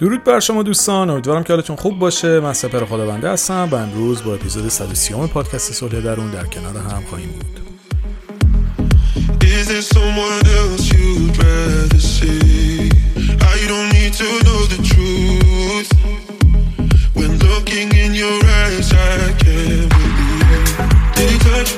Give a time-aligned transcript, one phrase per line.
[0.00, 2.40] درود بر شما دوستان امیدوارم که حالتون خوب باشه.
[2.40, 7.02] من سپر خداونده هستم و امروز با اپیزود 130 پادکست صلح درون در کنار هم
[7.10, 7.52] خواهیم بود.
[9.80, 10.40] سومور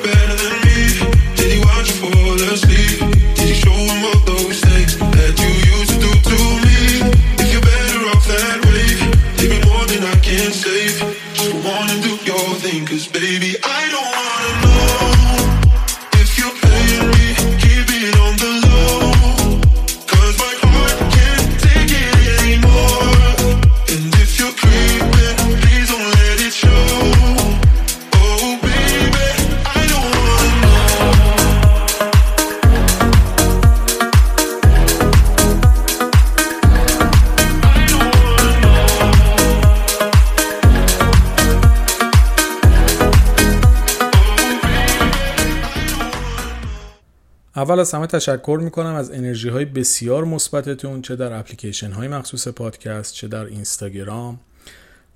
[0.05, 0.34] دل
[47.65, 52.49] اول از همه تشکر می‌کنم از انرژی های بسیار مثبتتون چه در اپلیکیشن های مخصوص
[52.49, 54.41] پادکست چه در اینستاگرام.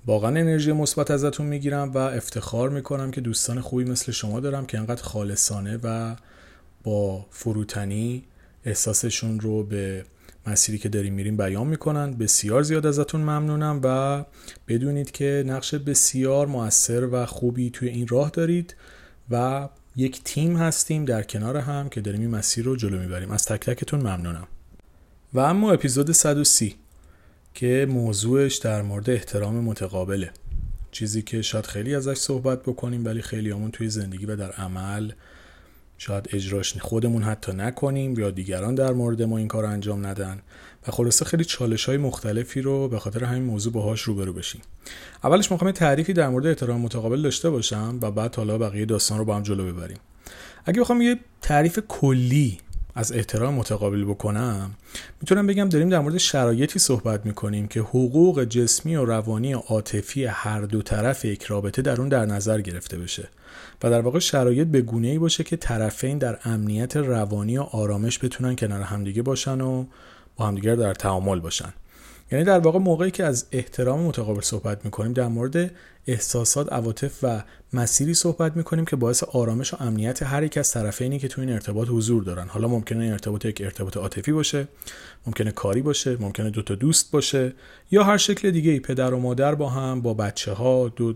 [0.05, 4.77] واقعا انرژی مثبت ازتون می‌گیرم و افتخار می‌کنم که دوستان خوبی مثل شما دارم که
[4.77, 6.15] انقدر خالصانه و
[6.83, 8.23] با فروتنی
[8.65, 10.05] احساسشون رو به
[10.47, 12.13] مسیری که داریم میریم بیان می‌کنن.
[12.13, 14.23] بسیار زیاد ازتون ممنونم و
[14.67, 18.75] بدونید که نقش بسیار موثر و خوبی توی این راه دارید
[19.29, 23.31] و یک تیم هستیم در کنار هم که داریم این مسیر رو جلو می‌بریم.
[23.31, 24.47] از تک تکتون ممنونم.
[25.33, 26.75] و اما اپیزود 130
[27.53, 30.31] که موضوعش در مورد احترام متقابله.
[30.91, 35.11] چیزی که شاید خیلی ازش صحبت بکنیم ولی خیلی همون توی زندگی و در عمل
[36.01, 40.41] شاید اجراش خودمون حتی نکنیم یا دیگران در مورد ما این کار انجام ندن.
[40.87, 44.61] و خلاصه خیلی چالش های مختلفی رو به خاطر همین موضوع باهاش روبرو بشیم.
[45.23, 49.25] اولش می‌خوام تعریفی در مورد احترام متقابل داشته باشم و بعد حالا بقیه داستان رو
[49.25, 49.97] با هم جلو ببریم.
[50.65, 52.57] اگه بخوام یه تعریف کلی
[52.99, 54.71] از احترام متقابل بکنم.
[55.21, 60.25] می‌تونم بگم داریم در مورد شرایطی صحبت می‌کنیم که حقوق جسمی و روانی و عاطفی
[60.25, 63.29] هر دو طرف یک رابطه در اون در نظر گرفته بشه
[63.83, 68.23] و در واقع شرایط به گونه ای باشه که طرفین در امنیت روانی و آرامش
[68.23, 69.85] بتونن کنار همدیگه باشن و
[70.35, 71.73] با همدیگه در تعامل باشن.
[72.31, 75.71] یعنی در واقع موقعی که از احترام متقابل صحبت می‌کنیم در مورد
[76.11, 77.43] احساسات عواطف و
[77.73, 81.49] مسیری صحبت می‌کنیم که باعث آرامش و امنیت هر یک از طرفینی که تو این
[81.49, 82.47] ارتباط حضور دارن.
[82.47, 84.67] حالا ممکنه این ارتباط یک ارتباط عاطفی باشه
[85.27, 87.53] ممکنه کاری باشه ممکنه دو تا دوست باشه
[87.91, 91.13] یا هر شکل دیگه ای پدر و مادر با هم با بچه ها دو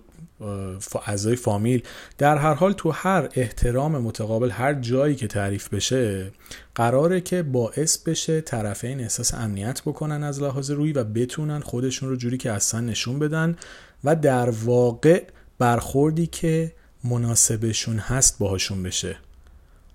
[1.05, 1.83] اعضای فامیل.
[2.17, 6.31] در هر حال تو هر احترام متقابل هر جایی که تعریف بشه
[6.75, 12.15] قراره که باعث بشه طرفین احساس امنیت بکنن از لحاظ روی و بتونن خودشون رو
[12.15, 13.55] جوری که اصلا نشون بدن
[14.03, 15.23] و در واقع
[15.59, 16.71] برخوردی که
[17.03, 19.15] مناسبشون هست باهاشون بشه.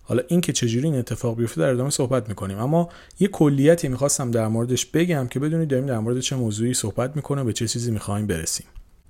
[0.03, 2.59] حالا این که چجوری این اتفاق بیفته در ادامه صحبت می‌کنیم.
[2.59, 2.89] اما
[3.21, 7.45] یه کلیتی می‌خواستم در موردش بگم که بدونید داریم در مورد چه موضوعی صحبت می‌کنه
[7.45, 8.67] به چه چیزی می‌خوایم برسیم.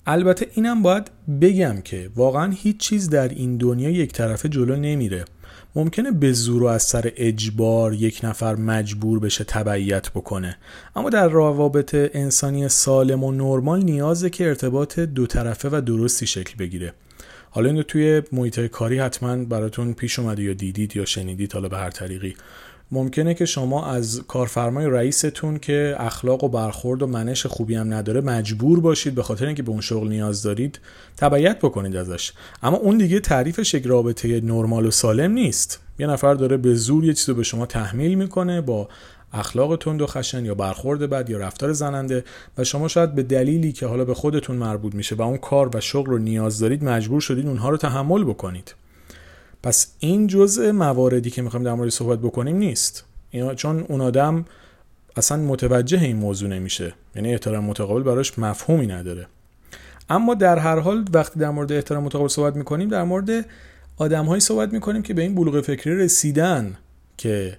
[0.06, 1.10] البته اینم باید
[1.41, 5.25] بگم که واقعا هیچ چیز در این دنیا یک طرفه جلو نمیره.
[5.75, 10.59] ممکنه به زور و از سر اجبار یک نفر مجبور بشه تبعیت بکنه.
[10.97, 16.55] اما در روابط انسانی سالم و نرمال نیازه که ارتباط دو طرفه و درستی شکل
[16.59, 16.93] بگیره.
[17.51, 21.77] حالا اینو توی محیط کاری حتما براتون پیش اومده یا دیدید یا شنیدید حالا به
[21.77, 22.34] هر طریقی.
[22.93, 28.21] ممکنه که شما از کارفرمای رئیستون که اخلاق و برخورد و منش خوبی هم نداره
[28.21, 30.81] مجبور باشید به خاطر اینکه به اون شغل نیاز دارید
[31.16, 32.32] تبعیت بکنید ازش.
[32.62, 35.81] اما اون دیگه تعریفش یک رابطه نرمال و سالم نیست.
[35.98, 38.88] یه نفر داره به زور یه چیزو به شما تحمیل می‌کنه با
[39.32, 42.25] اخلاق تند و خشن یا برخورد بد یا رفتار زننده
[42.59, 45.81] و شما شاید به دلیلی که حالا به خودتون مربوط میشه و اون کار و
[45.81, 48.75] شغل رو نیاز دارید مجبور شدید اونها رو تحمل بکنید.
[49.63, 53.05] پس این جزء مواردی که می‌خوایم در مورد صحبت بکنیم نیست.
[53.31, 54.45] اینا چون اون آدم
[55.16, 56.95] اصلا متوجه این موضوع نمیشه.
[57.16, 59.27] یعنی احترام متقابل براش مفهومی نداره.
[60.10, 63.47] اما در هر حال وقتی در مورد احترام متقابل صحبت می‌کنیم در مورد
[63.97, 66.77] آدمهایی صحبت می‌کنیم که به این بلوغ فکری رسیدن
[67.16, 67.59] که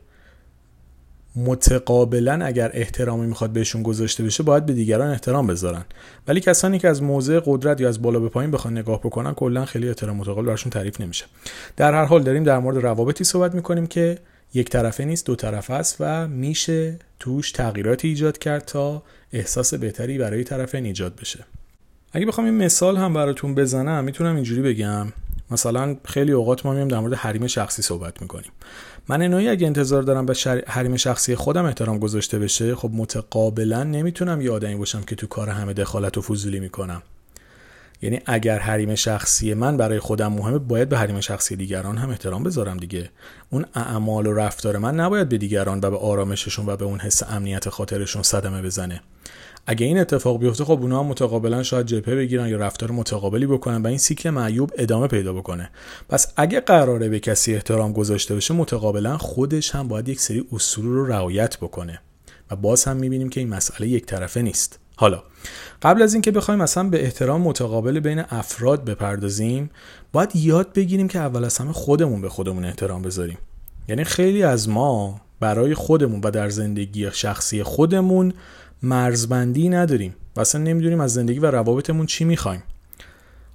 [1.36, 5.86] متقابلا اگر احترامی می‌خواد بهشون گذاشته بشه باید به دیگران احترام بذارن.
[6.28, 9.66] ولی کسانی که از موضع قدرت یا از بالا به پایین بخوان نگاه بکنن کلا
[9.66, 11.26] خیلی احترام متقابل براشون تعریف نمیشه.
[11.78, 14.18] در هر حال داریم در مورد روابطی صحبت می‌کنیم که
[14.54, 19.04] یک طرفه نیست دو طرفه است و میشه توش تغییراتی ایجاد کرد تا
[19.34, 21.46] احساس بهتری برای طرفین ایجاد بشه.
[22.14, 25.08] اگه بخوام این مثال هم براتون بزنم می‌تونم اینجوری بگم.
[25.52, 28.52] مثلا خیلی اوقات ما میام در مورد حریم شخصی صحبت می‌کنیم.
[29.10, 30.36] من نوعی اگه انتظار دارم به
[30.68, 35.74] حریم شخصی خودم احترام گذاشته بشه خب متقابلا نمی‌تونم یه باشم که تو کار همه
[35.74, 37.02] دخالت و فضولی می‌کنم.
[38.02, 42.44] یعنی اگر حریم شخصی من برای خودم مهمه باید به حریم شخصی دیگران هم احترام
[42.44, 43.10] بذارم دیگه.
[43.50, 47.24] اون اعمال و رفتار من نباید به دیگران و به آرامششون و به اون حس
[47.24, 49.02] امنیت خاطرشون صدمه بزنه.
[49.68, 53.82] اگه این اتفاق بیفته خب اونا هم متقابلا شاید جبهه بگیرن یا رفتار متقابلی بکنن
[53.82, 55.70] و این سیکل معیوب ادامه پیدا بکنه.
[56.10, 60.86] پس اگه قراره به کسی احترام گذاشته بشه متقابلا خودش هم باید یک سری اصول
[60.86, 62.02] رو رعایت بکنه.
[62.52, 64.80] و باز هم می‌بینیم که این مسئله یک طرفه نیست.
[65.00, 65.24] حالا
[65.82, 69.70] قبل از اینکه بخوایم مثلا به احترام متقابل بین افراد بپردازیم
[70.12, 73.38] باید یاد بگیریم که اول از همه خودمون به خودمون احترام بذاریم.
[73.88, 78.34] یعنی خیلی از ما برای خودمون و در زندگی شخصی خودمون
[78.84, 82.64] مرزبندی نداریم و اصلا نمی‌دونیم از زندگی و روابطمون چی می‌خوایم.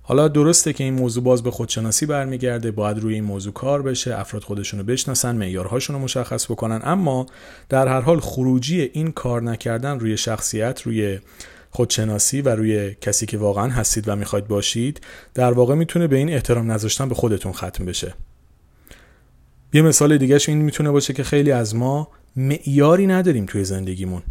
[0.06, 4.18] حالا درسته که این موضوع باز به خودشناسی برمیگرده باید روی این موضوع کار بشه
[4.18, 7.26] افراد خودشونو بشناسن معیارهاشون رو مشخص بکنن اما
[7.68, 11.18] در هر حال خروجی این کار نکردن روی شخصیت روی
[11.70, 15.00] خودشناسی و روی کسی که واقعا هستید و می‌خواید باشید
[15.34, 18.14] در واقع می‌تونه به این احترام نذاشتن به خودتون ختم بشه.
[19.72, 24.22] یه مثال دیگهش این می‌تونه باشه که خیلی از ما معیاری نداریم توی زندگیمون.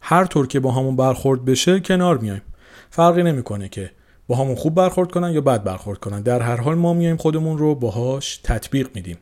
[0.00, 2.42] هر طور که با همون برخورد بشه کنار میایم.
[2.90, 3.90] فرقی نمی‌کنه که
[4.28, 6.22] با همون خوب برخورد کنن یا بد برخورد کنن.
[6.22, 9.18] در هر حال ما میایم خودمون رو باهاش تطبیق میدیم.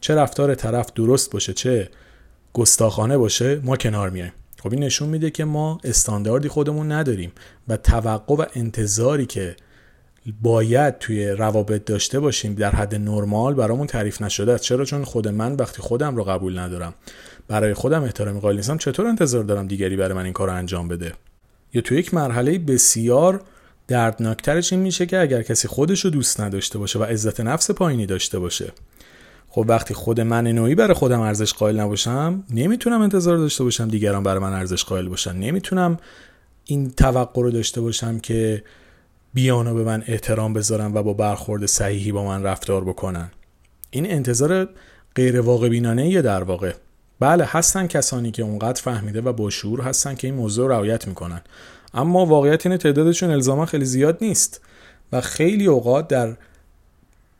[0.00, 1.88] چه رفتار طرف درست باشه چه
[2.52, 4.32] گستاخانه باشه ما کنار میایم.
[4.62, 7.32] خب این نشون میده که ما استانداردی خودمون نداریم
[7.68, 9.56] و توقع و انتظاری که
[10.42, 14.64] باید توی روابط داشته باشیم در حد نرمال برامون تعریف نشده است.
[14.64, 16.94] چرا؟ چون خود من وقتی خودم رو قبول ندارم
[17.48, 20.88] برای خودم احترامی قائل نیستم چطور انتظار دارم دیگری برای من این کار رو انجام
[20.88, 21.12] بده؟
[21.74, 23.42] یا تو یک مرحله بسیار
[23.88, 28.06] دردناکترش این میشه که اگر کسی خودش رو دوست نداشته باشه و عزت نفس پایینی
[28.06, 28.72] داشته باشه.
[29.48, 34.22] خب وقتی خود من نوعی برای خودم ارزش قائل نباشم نمی‌تونم انتظار داشته باشم دیگران
[34.22, 35.36] برای من ارزش قائل باشن.
[35.36, 35.96] نمی‌تونم
[36.64, 38.64] این توقع رو داشته باشم که
[39.34, 43.30] بیانو به من احترام بذارن و با برخورد صحیحی با من رفتار بکنن.
[43.90, 44.68] این انتظار
[45.14, 46.72] غیر واقع بینانه در واقع.
[47.20, 51.40] بله هستن کسانی که اونقدر فهمیده و با شعور هستن که این موضوع رعایت می‌کنن.
[51.94, 54.60] اما واقعیت اینه تعدادشون الزاما خیلی زیاد نیست
[55.12, 56.36] و خیلی اوقات در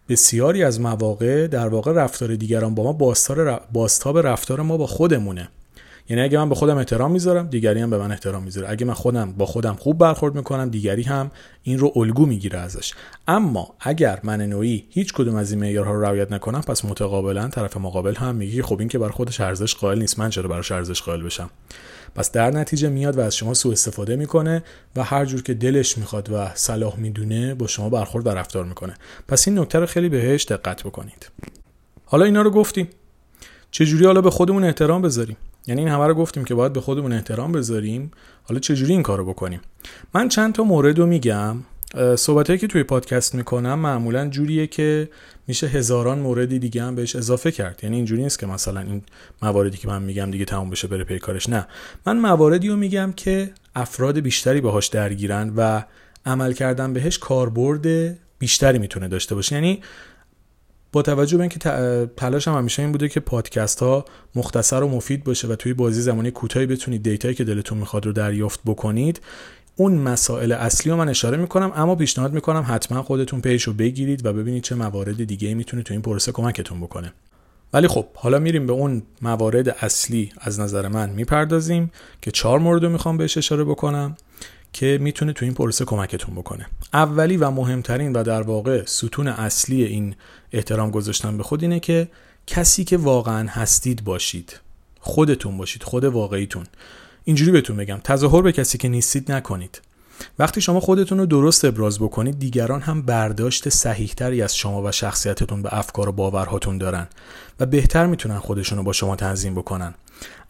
[0.09, 2.93] بسیاری از مواقع در واقع رفتار دیگران با ما
[3.73, 5.49] باستاب رفتار ما با خودمونه.
[6.11, 8.71] یعنی اگه من به خودم احترام می‌ذارم دیگری هم به من احترام می‌ذاره.
[8.71, 11.31] اگه من خودم با خودم خوب برخورد می‌کنم دیگری هم
[11.63, 12.95] این رو الگو می‌گیره ازش.
[13.29, 17.77] اما اگر من نوعی هیچ کدوم از این معیارها رو رعایت نکنم پس متقابلا طرف
[17.77, 21.03] مقابل هم میگه خب این که بر خودش ارزش قائل نیست من چرا براش ارزش
[21.03, 21.51] قائل بشم؟
[22.15, 24.63] پس در نتیجه میاد و از شما سوء استفاده می‌کنه
[24.97, 28.95] و هر جور که دلش می‌خواد و صلاح می‌دونه با شما برخورد و رفتار می‌کنه.
[29.29, 31.31] پس این نکته رو خیلی بهش دقت بکنید.
[32.05, 32.89] حالا اینا رو گفتیم.
[33.71, 37.13] چجوری حالا به خودمون احترام بذاریم؟ یعنی این همه رو گفتیم که باید به خودمون
[37.13, 38.11] احترام بذاریم.
[38.45, 39.61] حالا چجوری این کارو بکنیم؟
[40.15, 41.57] من چند تا مورد رو میگم.
[42.17, 45.09] صحبت که توی پادکست می‌کنم معمولا جوریه که
[45.47, 47.81] میشه هزاران موردی دیگه هم بهش اضافه کرد.
[47.83, 49.03] یعنی اینجوری نیست که مثلا این
[49.43, 51.49] مواردی که من میگم دیگه تموم بشه بره پی کارش.
[51.49, 51.67] نه.
[52.07, 55.83] من مواردی رو میگم که افراد بیشتری باهاش درگیرن و
[56.27, 59.55] عمل کردن بهش کاربرد بیشتری می‌تونه داشته باشه.
[59.55, 59.83] یعنی
[60.93, 61.59] با توجه به اینکه
[62.17, 66.01] تلاش هم همیشه این بوده که پادکست ها مختصر و مفید باشه و توی بازی
[66.01, 69.21] زمانی کوتاهی بتونید دیتایی که دلتون می‌خواد رو دریافت بکنید
[69.81, 74.27] اون مسائل اصلی رو من اشاره می‌کنم اما پیشنهاد می‌کنم حتما خودتون پیش رو بگیرید
[74.27, 77.13] و ببینید چه موارد دیگه می‌تونه تو این پروسه کمکتون بکنه.
[77.73, 81.91] ولی خب حالا میریم به اون موارد اصلی از نظر من می‌پردازیم
[82.23, 84.17] که چهار مورد رو می‌خوام بهش اشاره بکنم
[84.73, 86.67] که می‌تونه تو این پروسه کمکتون بکنه.
[86.93, 90.15] اولی و مهمترین و در واقع ستون اصلی این
[90.53, 92.09] احترام گذاشتن به خود اینه که
[92.47, 94.61] کسی که واقعا هستید باشید.
[95.01, 96.65] خودتون باشید خود واقعیتون.
[97.29, 99.81] اینجوری بهتون بگم تظاهر به کسی که نیستید نکنید.
[100.39, 105.63] وقتی شما خودتون رو درست ابراز بکنید دیگران هم برداشت صحیحتری از شما و شخصیتتون
[105.63, 107.07] به افکار و باورهاتون دارن
[107.61, 109.95] و بهتر می‌تونن خودشون رو با شما تنظیم بکنن.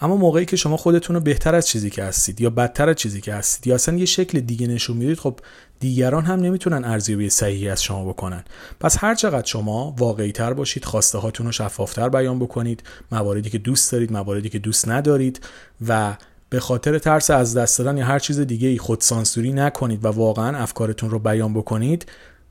[0.00, 3.20] اما موقعی که شما خودتون رو بهتر از چیزی که هستید یا بدتر از چیزی
[3.20, 5.40] که هستید یا اصلا یه شکل دیگه نشون می‌دید خب
[5.80, 8.44] دیگران هم نمی‌تونن ارزیابی صحیحی از شما بکنن.
[8.80, 12.82] پس هر چقدر شما واقعی تر باشید خواسته هاتون رو شفافتر بیان بکنید
[13.12, 15.40] مواردی که دوست دارید مواردی که دوست ندارید
[15.88, 16.16] و
[16.50, 20.08] به خاطر ترس از دست دادن یا هر چیز دیگه ای خود سانسوری نکنید و
[20.08, 22.06] واقعا افکارتون رو بیان بکنید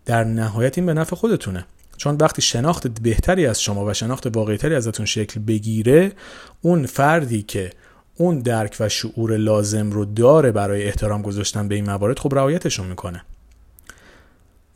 [0.05, 1.65] در نهایت این به نفع خودتونه.
[1.97, 6.11] چون وقتی شناخت بهتری از شما و شناخت واقعیتری ازتون شکل بگیره
[6.61, 7.71] اون فردی که
[8.15, 12.87] اون درک و شعور لازم رو داره برای احترام گذاشتن به این موارد خب رعایتشون
[12.87, 13.21] می‌کنه.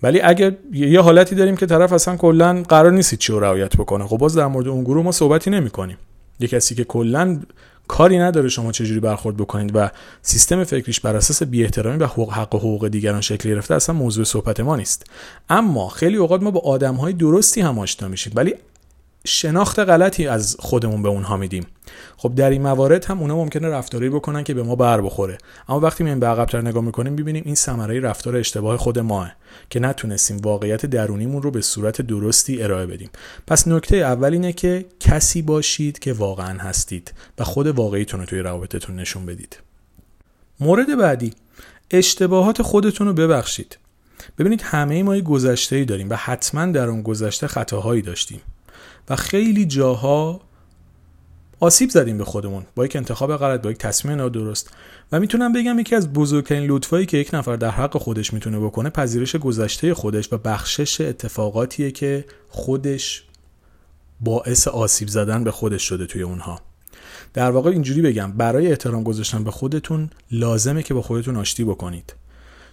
[0.04, 4.08] ولی اگه یه حالتی داریم که طرف اصلا کلا قرار نیست چی رو رعایت بکنه
[4.08, 5.98] خب باز در مورد اون گروه ما صحبتی نمی کنیم
[6.40, 7.40] یه کسی که کلا
[7.92, 9.90] کاری نداره شما چجوری برخورد بکنید و
[10.22, 13.96] سیستم فکریش بر اساس بی احترامی و حقوق حق و حقوق دیگران شکل گرفته اصلا
[13.96, 15.06] موضوع صحبت ما نیست.
[15.50, 18.56] اما خیلی اوقات ما با آدم های درستی هم آشنا میشیم ولی
[19.26, 21.66] شناخت غلطی از خودمون به اونها میدیم.
[22.18, 25.38] خب در این موارد هم اونا ممکنه رفتاری بکنن که به ما بر بخوره.
[25.70, 29.32] اما وقتی میایم به عقبتر نگاه می‌کنیم ببینیم این ثمره رفتار اشتباه خود ماه
[29.70, 33.10] که نتونستیم واقعیت درونیمون رو به صورت درستی ارائه بدیم.
[33.48, 38.40] پس نکته اول اینه که کسی باشید که واقعا هستید و خود واقعیتون رو توی
[38.40, 39.58] روابطتون نشون بدید.
[40.60, 41.34] مورد بعدی
[41.92, 43.78] اشتباهات خودتون رو ببخشید.
[44.38, 48.42] ببینید همه ما یه گذشته ای داریم و حتما در اون گذشته خطاهایی داشتیم.
[49.10, 50.42] و خیلی جاها
[51.60, 52.66] آسیب زدیم به خودمون.
[52.76, 54.70] با یک انتخاب غلط با یک تصمیم نادرست.
[55.12, 58.90] و می‌تونم بگم یکی از بزرگترین لطفایی که یک نفر در حق خودش می‌تونه بکنه
[58.90, 63.24] پذیرش گذشته خودش و بخشش اتفاقاتیه که خودش
[64.20, 66.62] باعث آسیب زدن به خودش شده توی اونها.
[67.34, 72.14] در واقع اینجوری بگم برای احترام گذاشتن به خودتون لازمه که با خودتون آشتی بکنید.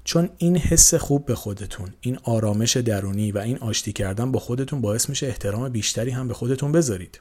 [0.08, 4.80] چون این حس خوب به خودتون این آرامش درونی و این آشتی کردن با خودتون
[4.80, 7.20] باعث میشه احترام بیشتری هم به خودتون بذارید.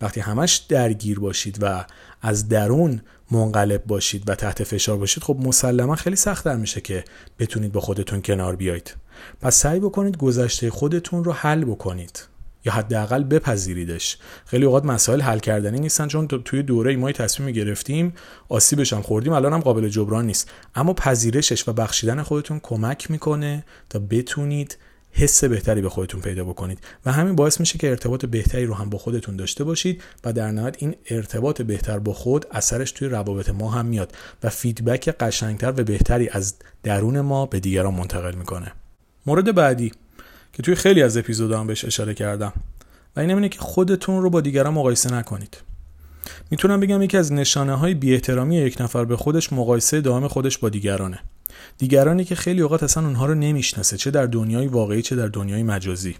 [0.00, 1.84] وقتی همش درگیر باشید و
[2.22, 7.04] از درون منقلب باشید و تحت فشار باشید خب مسلما خیلی سختتر میشه که
[7.38, 8.94] بتونید با خودتون کنار بیایید.
[9.40, 12.31] پس سعی بکنید گذشته خودتون رو حل بکنید.
[12.64, 14.18] یا حداقل بپذیریدش.
[14.46, 18.14] خیلی اوقات مسائل حل کردنی نیستن چون توی دوره ما تصمیم گرفتیم
[18.48, 20.50] آسیبش هم خوردیم الان هم قابل جبران نیست.
[20.74, 24.78] اما پذیرشش و بخشیدن خودتون کمک می‌کنه تا بتونید
[25.14, 26.78] حس بهتری به خودتون پیدا بکنید.
[27.06, 30.50] و همین باعث میشه که ارتباط بهتری رو هم با خودتون داشته باشید و در
[30.50, 35.70] نهایت این ارتباط بهتر با خود اثرش توی روابط ما هم میاد و فیدبک قشنگتر
[35.70, 38.72] و بهتری از درون ما به دیگران منتقل می‌کنه.
[39.26, 39.92] مورد بعدی.
[40.52, 42.52] که توی خیلی از اپیزودها هم بهش اشاره کردم.
[43.16, 45.56] و این اینه که خودتون رو با دیگران مقایسه نکنید.
[46.50, 50.58] می‌تونم بگم یکی از نشانه های بی احترامی یک نفر به خودش مقایسه دائم خودش
[50.58, 51.18] با دیگرانه.
[51.78, 55.62] دیگرانی که خیلی اوقات اصلا اونها رو نمی‌شناسه چه در دنیای واقعی چه در دنیای
[55.62, 56.16] مجازی.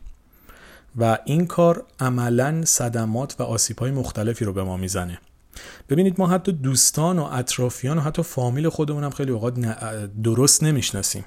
[0.97, 5.19] و این کار عملا صدمات و آسیب های مختلفی رو به ما می‌زنه.
[5.89, 9.55] ببینید ما حتی دوستان و اطرافیان و حتی فامیل خودمون هم خیلی اوقات
[10.23, 11.25] درست نمی‌شناسیم.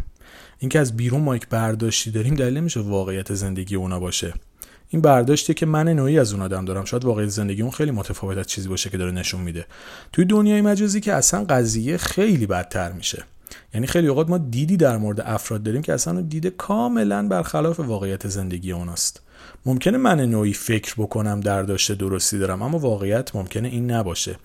[0.60, 4.34] اینکه از بیرون ما یک برداشتی داریم دلیل نمیشه واقعیت زندگی اونا باشه.
[4.90, 6.86] این برداشتی که من نوعی از اون آدم دارم.
[6.86, 9.66] شاید واقعیت زندگی اون خیلی متفاوت از چیزی باشه که داره نشون میده.
[10.14, 13.24] توی دنیای مجازی که اصلا قضیه خیلی بدتر میشه.
[13.74, 18.28] یعنی خیلی اوقات ما دیدی در مورد افراد داریم که اصلا دیده کاملا برخلاف واقعیت
[18.28, 19.22] زندگی اوناست.
[19.66, 24.36] ممکنه من نوعی فکر بکنم در داشته درستی دارم اما واقعیت ممکنه این نباشه.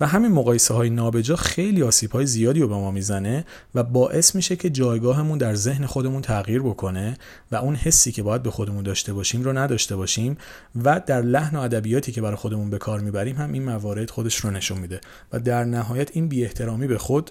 [0.00, 4.34] و همین مقایسه های نابجا خیلی آسیب های زیادی رو به ما می‌زنه و باعث
[4.34, 7.16] میشه که جایگاهمون در ذهن خودمون تغییر بکنه
[7.52, 10.38] و اون حسی که باید به خودمون داشته باشیم رو نداشته باشیم
[10.84, 14.36] و در لحن و ادبیاتی که برای خودمون به کار می‌بریم هم این موارد خودش
[14.36, 15.00] رو نشون میده.
[15.32, 17.30] و در نهایت این بی احترامی به خود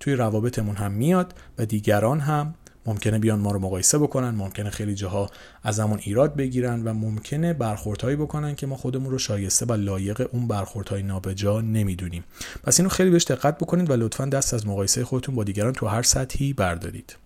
[0.00, 2.54] توی روابطمون هم میاد و دیگران هم
[2.86, 5.30] ممکنه بیان ما رو مقایسه بکنن ممکنه خیلی جاها
[5.62, 10.28] از همون ایراد بگیرن و ممکنه برخوردهایی بکنن که ما خودمون رو شایسته و لایق
[10.32, 12.24] اون برخوردهای نابجا نمی‌دونیم.
[12.62, 15.86] پس اینو خیلی بهش دقت بکنید و لطفا دست از مقایسه خودتون با دیگران تو
[15.86, 17.16] هر سطحی بردارید.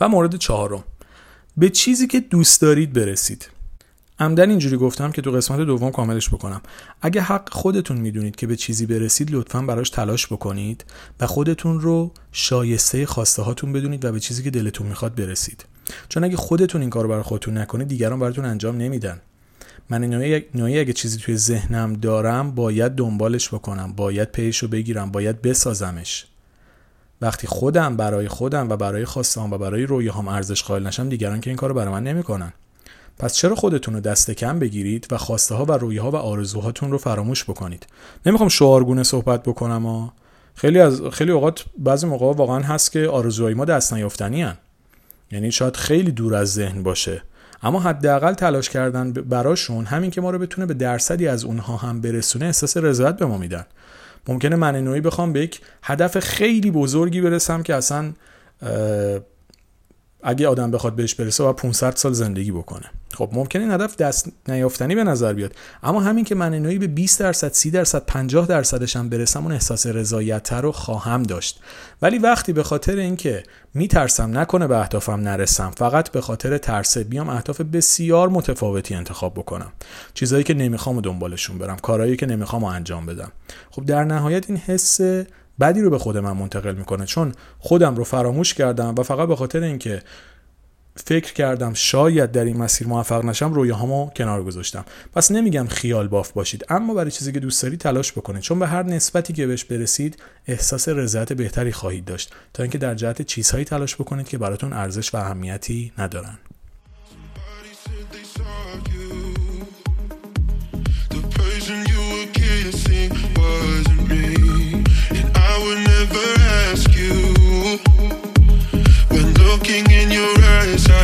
[0.00, 0.84] و مورد چهارم.
[1.56, 3.48] به چیزی که دوست دارید برسید.
[4.20, 6.60] عمدن اینجوری گفتم که تو قسمت دوم کاملش بکنم.
[7.02, 10.84] اگه حق خودتون می‌دونید که به چیزی برسید لطفا براش تلاش بکنید
[11.20, 15.64] و خودتون رو شایسته خواسته هاتون بدونید و به چیزی که دلتون می‌خواد برسید.
[16.08, 19.20] چون اگه خودتون این کار برای خودتون نکنید دیگران براتون انجام نمیدن.
[19.90, 20.04] من
[20.54, 23.92] نوعی اگه چیزی توی ذهنم دارم باید دنبالش بکنم.
[23.92, 25.10] باید پیش بگیرم.
[25.10, 26.26] باید بسازمش.
[27.20, 31.50] وقتی خودم برای خودم و برای خواستم و برای رویاهام ارزش قائل نشم دیگران که
[31.50, 32.52] این کارو برای من نمی‌کنن.
[33.20, 36.90] پس چرا خودتون رو دست کم بگیرید و خواسته ها و رویه ها و آرزوهاتون
[36.90, 37.86] رو فراموش بکنید؟
[38.26, 40.12] نمی‌خوام شعارگونه صحبت بکنم ها
[40.54, 44.56] خیلی از خیلی اوقات بعضی موقع واقعا هست که آرزوهای ما دست نیافتنی هن.
[45.32, 47.22] یعنی شاید خیلی دور از ذهن باشه.
[47.62, 52.00] اما حداقل تلاش کردن براشون همین که ما رو بتونه به درصدی از اونها هم
[52.00, 53.66] برسونه احساس رضایت به ما میدن.
[54.28, 58.12] ممکنه من نوعی بخوام به یک هدف خیلی بزرگی برسم که اصلا
[60.22, 62.90] اگه آدم بخواد بهش برسه و 500 سال زندگی بکنه.
[63.14, 65.54] خب ممکنه این هدف دست نیافتنی به نظر بیاد.
[65.82, 69.52] اما همین که من اینایی به 20 درصد 30 درصد 50 درصدش هم برسم اون
[69.52, 71.60] احساس رضایت رو خواهم داشت.
[72.02, 73.42] ولی وقتی به خاطر اینکه
[73.74, 79.72] میترسم نکنه به اهدافم نرسم فقط به خاطر ترس بیام اهداف بسیار متفاوتی انتخاب بکنم.
[80.14, 83.32] چیزایی که نمی‌خوام و دنبالشون برم کارهایی که نمی‌خوام انجام بدم.
[83.70, 85.00] خب در نهایت این حس
[85.60, 87.06] بدی رو به خود من منتقل می‌کنه.
[87.06, 90.02] چون خودم رو فراموش کردم و فقط به خاطر اینکه
[90.96, 94.84] فکر کردم شاید در این مسیر موفق نشم رویاهامو کنار گذاشتم.
[95.12, 98.42] پس نمیگم خیال باف باشید اما برای چیزی که دوست دارید تلاش بکنید.
[98.42, 102.34] چون به هر نسبتی که بهش برسید احساس رضایت بهتری خواهید داشت.
[102.54, 106.38] تا اینکه در جهت چیزهایی تلاش بکنید که براتون ارزش و اهمیتی ندارن.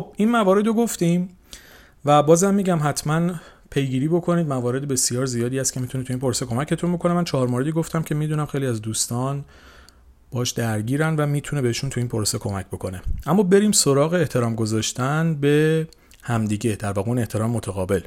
[0.00, 1.28] خب این موارد رو گفتیم
[2.04, 3.34] و بازم میگم حتما
[3.70, 4.48] پیگیری بکنید.
[4.48, 7.12] موارد بسیار زیادی است که می‌تونه تو این پرسه کمکتون بکنه.
[7.12, 9.44] من چهار موردی گفتم که می‌دونم خیلی از دوستان
[10.32, 13.02] باش درگیرن و می‌تونه بهشون تو این پرسه کمک بکنه.
[13.26, 15.86] اما بریم سراغ احترام گذاشتن به
[16.22, 18.00] همدیگه در واقع احترام متقابل.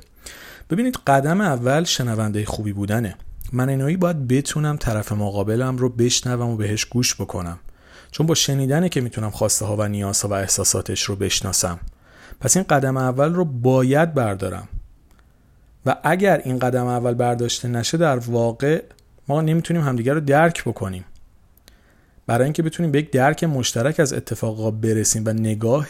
[0.69, 3.15] ببینید قدم اول شنونده خوبی بودنه.
[3.51, 7.59] من اینایی باید بتونم طرف مقابلم رو بشنوم و بهش گوش بکنم.
[8.11, 11.79] چون با شنیدنه که می‌تونم خواسته ها و نیازها و احساساتش رو بشناسم.
[12.43, 14.67] پس این قدم اول رو باید بردارم.
[15.85, 18.83] و اگر این قدم اول برداشته نشه در واقع
[19.27, 21.05] ما نمی‌تونیم همدیگر رو درک بکنیم.
[22.27, 25.87] برای اینکه بتونیم به یک درک مشترک از اتفاقا برسیم و نگاه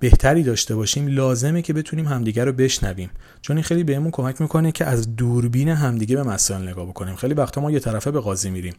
[0.00, 3.10] بهتری داشته باشیم لازمه که بتونیم همدیگه رو بشنویم.
[3.42, 7.16] چون این خیلی بهمون کمک می‌کنه که از دوربین همدیگه به مسائل نگاه بکنیم.
[7.16, 8.74] خیلی وقتا ما یه طرفه به قاضی میریم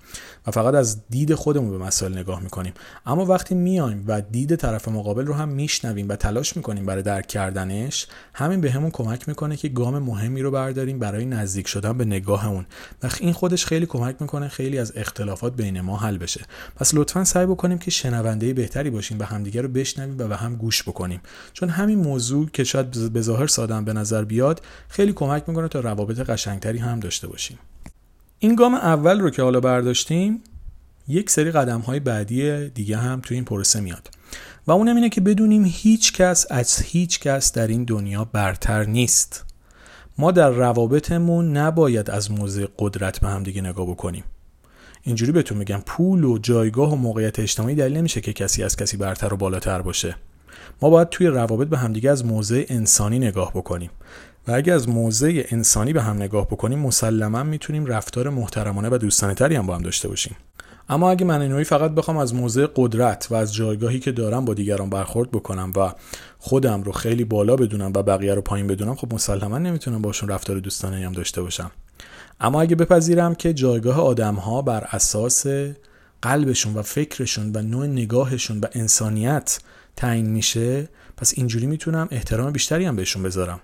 [0.48, 2.74] و فقط از دید خودمون به مسائل نگاه می‌کنیم.
[3.06, 7.28] اما وقتی میایم و دید طرف مقابل رو هم میشنویم و تلاش می‌کنیم برای درک
[7.28, 12.48] کردنش همین بهمون کمک می‌کنه که گام مهمی رو برداریم برای نزدیک شدن به نگاه
[12.48, 12.66] اون.
[13.04, 16.42] و این خودش خیلی کمک می‌کنه خیلی از اختلافات بین ما حل بشه.
[16.76, 20.56] پس لطفا سعی بکنیم که شنونده بهتری باشیم و همدیگه رو بشنویم و به هم
[20.56, 21.07] گوش بکنیم.
[21.54, 25.80] چون همین موضوع که شاید به ظاهر ساده به نظر بیاد خیلی کمک می‌کنه تا
[25.80, 27.60] روابط قشنگتری هم داشته باشیم.
[28.40, 30.44] این گام اول رو که حالا برداشتیم
[31.08, 34.10] یک سری قدم های بعدی دیگه هم تو این پروسه میاد.
[34.68, 39.46] و اونم اینه که بدونیم هیچ کس از هیچ کس در این دنیا برتر نیست.
[40.18, 44.24] ما در روابطمون نباید از موضع قدرت به هم دیگه نگاه بکنیم.
[45.04, 48.98] اینجوری بهتون میگم پول و جایگاه و موقعیت اجتماعی دلیل نمیشه که کسی از کسی
[48.98, 50.16] برتر و بالاتر باشه.
[50.82, 53.90] ما باید توی روابط به همدیگه از موضع انسانی نگاه بکنیم.
[54.48, 59.34] و اگه از موضع انسانی به هم نگاه بکنیم مسلما می‌تونیم رفتار محترمانه و دوستانه
[59.34, 60.36] تری هم با هم داشته باشیم.
[60.90, 64.54] اما اگه من اینوی فقط بخوام از موضع قدرت و از جایگاهی که دارم با
[64.54, 65.94] دیگران برخورد بکنم و
[66.40, 70.60] خودم رو خیلی بالا بدونم و بقیه رو پایین بدونم خب مسلما نمی‌تونم باشون رفتار
[70.60, 71.72] دوستانه هم داشته باشم.
[72.40, 75.46] اما اگه بپذیرم که جایگاه آدم ها بر اساس
[76.22, 79.60] قلبشون و فکرشون و نوع نگاهشون و انسانیت
[79.98, 83.60] تعیین میشه پس اینجوری می‌تونم احترام بیشتری هم بهشون بذارم.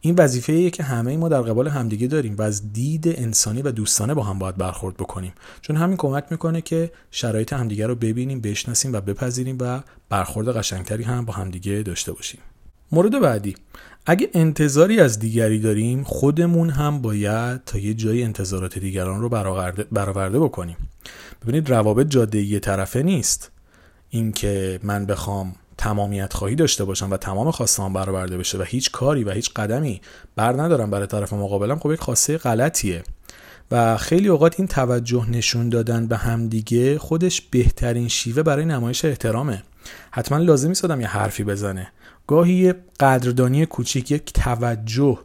[0.00, 4.14] این وظیفه که همه ما در قبال همدیگه داریم و از دید انسانی و دوستانه
[4.14, 5.32] با هم باید برخورد بکنیم.
[5.60, 11.02] چون همین کمک می‌کنه که شرایط همدیگه رو ببینیم بشناسیم و بپذیریم و برخورد قشنگتری
[11.02, 12.40] هم با همدیگه داشته باشیم.
[12.92, 13.54] مورد بعدی.
[14.06, 19.28] اگه انتظاری از دیگری داریم خودمون هم باید تا یه جایی انتظارات دیگران رو
[19.92, 20.76] برآورده بکنیم.
[21.42, 23.50] ببینید روابط جاده یه طرفه نیست.
[24.10, 29.24] اینکه من بخوام تمامیت خواهی داشته باشم و تمام خواستم برآورده بشه و هیچ کاری
[29.24, 30.00] و هیچ قدمی
[30.36, 33.02] بر ندارم برای طرف مقابلم خب یک خواسته غلطیه.
[33.70, 39.62] و خیلی اوقات این توجه نشون دادن به همدیگه خودش بهترین شیوه برای نمایش احترامه.
[40.10, 41.92] حتما لازم نیست یه حرفی بزنه.
[42.26, 45.18] گاهی یه قدردانی کوچیک یک توجه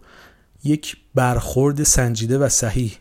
[0.64, 2.94] یک برخورد سنجیده و صحیح.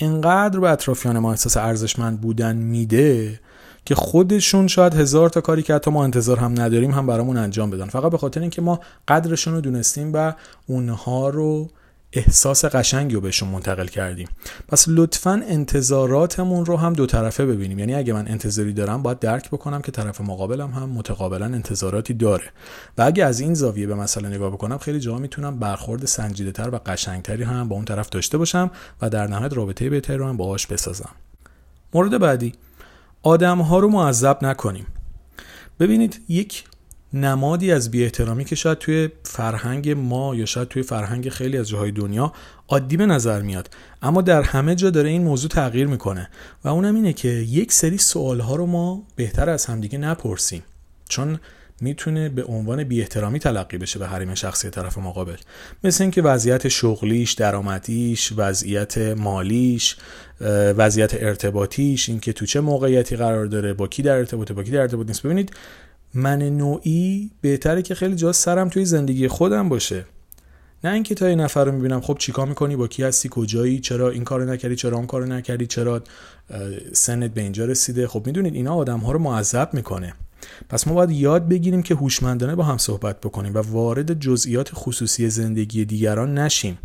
[0.00, 3.40] انقدر به اطرافیان ما احساس ارزشمند بودن میده
[3.84, 7.70] که خودشون شاید هزار تا کاری که حتی ما انتظار هم نداریم هم برامون انجام
[7.70, 7.86] بدن.
[7.86, 10.32] فقط به خاطر اینکه ما قدرشون رو دونستیم و
[10.66, 11.70] اونها رو
[12.12, 14.28] احساس قشنگی رو بهشون منتقل کردیم.
[14.68, 17.78] پس لطفا انتظاراتمون رو هم دو طرفه ببینیم.
[17.78, 22.44] یعنی اگه من انتظاری دارم باید درک بکنم که طرف مقابلم هم متقابلا انتظاراتی داره.
[22.98, 26.68] و اگه از این زاویه به مسئله نگاه بکنم خیلی جا می‌تونم برخورد سنجیده تر
[26.74, 28.70] و قشنگتری هم با اون طرف داشته باشم
[29.02, 31.10] و در نهایت رابطه بهتری رو هم باهاش بسازم.
[31.94, 32.52] مورد بعدی.
[33.22, 34.86] آدم ها رو معذب نکنیم.
[35.80, 36.64] ببینید یک
[37.12, 41.68] نمادی از بی احترامی که شاید توی فرهنگ ما یا شاید توی فرهنگ خیلی از
[41.68, 42.32] جاهای دنیا
[42.68, 43.70] عادی به نظر میاد.
[44.02, 46.30] اما در همه جا داره این موضوع تغییر می‌کنه
[46.64, 50.62] و اونم اینه که یک سری سوال ها رو ما بهتر از همدیگه نپرسیم.
[51.08, 51.38] چون
[51.80, 55.36] می‌تونه به عنوان بی احترامی تلقی بشه به حریم شخصی طرف مقابل.
[55.84, 59.96] مثل اینکه وضعیت شغلیش درآمدیش وضعیت مالیش
[60.76, 64.80] وضعیت ارتباطیش اینکه تو چه موقعیتی قرار داره با کی در ارتباطه با کی در
[64.80, 65.22] ارتباط نیست.
[65.22, 65.52] ببینید
[66.14, 70.04] من نوعی بهتره که خیلی جا سرم توی زندگی خودم باشه.
[70.84, 74.10] نه اینکه تا یه نفر رو می‌بینم خب چیکار می‌کنی با کی هستی کجایی چرا
[74.10, 76.02] این کارو نکردی چرا اون کارو نکردی چرا
[76.92, 78.08] سنت به اینجا رسیده.
[78.08, 80.14] خب می‌دونید اینا آدم ها رو معذب می‌کنه.
[80.68, 85.28] پس ما باید یاد بگیریم که هوشمندانه با هم صحبت بکنیم و وارد جزئیات خصوصی
[85.28, 86.78] زندگی دیگران نشیم.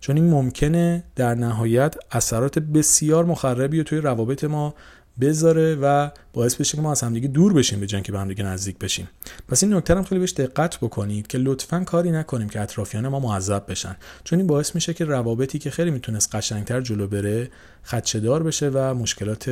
[0.00, 4.74] چون این ممکنه در نهایت اثرات بسیار مخربی رو توی روابط ما
[5.20, 8.78] بذاره و باعث بشه که ما از همدیگه دور بشیم به که به همدیگه نزدیک
[8.78, 9.08] بشیم.
[9.48, 13.20] پس این نکته هم خیلی بهش دقت بکنید که لطفا کاری نکنیم که اطرافیان ما
[13.20, 13.96] معذب بشن.
[14.24, 17.50] چون این باعث میشه که روابطی که خیلی می‌تونست قشنگتر جلو بره
[17.84, 19.50] خدشهدار بشه و مشکلات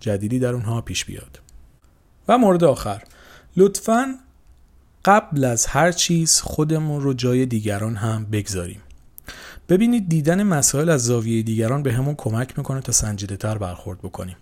[0.00, 1.38] جدیدی در اونها پیش بیاد.
[2.28, 3.02] و مورد آخر.
[3.56, 4.18] لطفا
[5.04, 8.80] قبل از هر چیز خودمون رو جای دیگران هم بگذاریم.
[9.68, 14.36] ببینید دیدن مسائل از زاویه دیگران به همون کمک می‌کنه تا سنجیده تر برخورد بکنیم.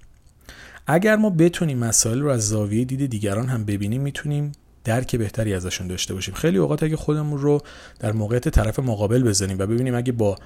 [0.87, 4.53] اگر ما بتونیم مسائل رو از زاویه دید دیگران هم ببینیم می‌تونیم
[4.85, 6.35] درک بهتری ازشون داشته باشیم.
[6.35, 7.61] خیلی اوقات اگه خودمون رو
[7.99, 10.37] در موقعیت طرف مقابل بزنیم و ببینیم اگه با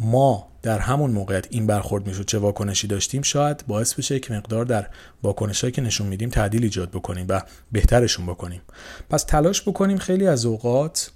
[0.00, 4.64] ما در همون موقعیت این برخورد می‌شد چه واکنشی داشتیم شاید باعث بشه که مقدار
[4.64, 4.86] در
[5.22, 8.60] واکنشهایی که نشون میدیم تعدیل ایجاد بکنیم و بهترشون بکنیم.
[9.10, 11.10] پس تلاش بکنیم خیلی از اوقات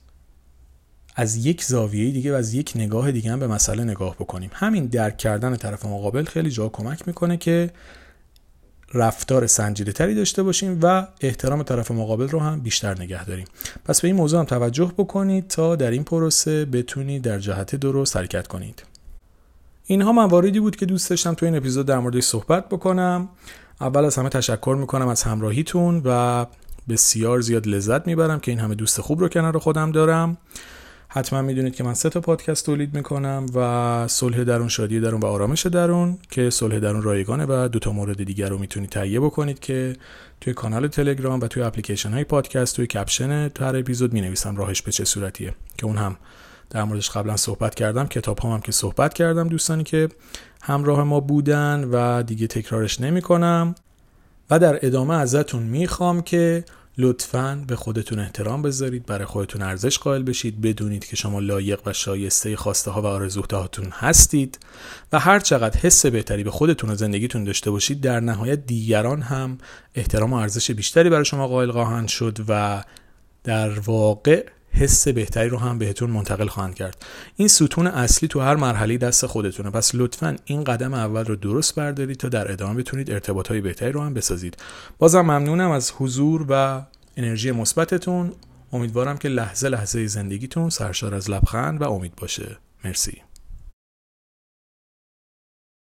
[1.16, 4.50] از یک زاویه دیگه و از یک نگاه دیگه هم به مسئله نگاه بکنیم.
[4.52, 7.70] همین درک کردن طرف مقابل خیلی جا کمک می‌کنه که
[8.94, 13.46] رفتار سنجیده تری داشته باشیم و احترام طرف مقابل رو هم بیشتر نگه داریم.
[13.84, 18.16] پس به این موضوع هم توجه بکنید تا در این پروسه بتونید در جهت درست
[18.16, 18.82] حرکت کنید.
[19.86, 23.28] اینها مواردی بود که دوست داشتم تو این اپیزود در موردش صحبت بکنم.
[23.80, 26.46] اول از همه تشکر می‌کنم از همراهیتون و
[26.88, 30.36] بسیار زیاد لذت می‌برم که این همه دوست خوب رو کنار خودم دارم.
[31.16, 35.26] حتما می‌دونید که من سه تا پادکست تولید می‌کنم و صلح درون شادی درون و
[35.26, 39.58] آرامش درون که صلح درون رایگانه و دو تا مورد دیگر رو می‌تونید تهیه بکنید
[39.58, 39.96] که
[40.40, 44.82] توی کانال تلگرام و توی اپلیکیشن های پادکست توی کپشن هر اپیزود می نویسم راهش
[44.82, 45.54] به چه صورتیه.
[45.78, 46.16] که اون هم
[46.70, 50.08] در موردش قبلا صحبت کردم کتاب هم, هم که صحبت کردم دوستانی که
[50.62, 53.74] همراه ما بودن و دیگه تکرارش نمی کنم
[54.50, 56.64] و در ادامه ازتون می‌خوام که
[56.98, 60.60] لطفا به خودتون احترام بذارید برای خودتون ارزش قائل بشید.
[60.60, 64.58] بدونید که شما لایق و شایسته خواسته ها و آرزوهاتون هستید
[65.12, 69.58] و هر چقدر حس بهتری به خودتون و زندگیتون داشته باشید در نهایت دیگران هم
[69.94, 72.84] احترام و ارزش بیشتری برای شما قائل خواهند شد و
[73.44, 77.04] در واقع حس بهتری رو هم بهتون منتقل خواهند کرد.
[77.36, 79.70] این ستون اصلی تو هر مرحله دست خودتونه.
[79.70, 83.92] پس لطفا این قدم اول رو درست بردارید تا در ادامه بتونید ارتباط های بهتری
[83.92, 84.56] رو هم بسازید.
[84.98, 86.82] بازم ممنونم از حضور و
[87.16, 88.32] انرژی مثبتتون.
[88.72, 92.56] امیدوارم که لحظه لحظه زندگیتون سرشار از لبخند و امید باشه.
[92.84, 93.23] مرسی.